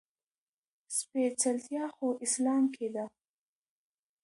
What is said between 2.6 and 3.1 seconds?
کې ده.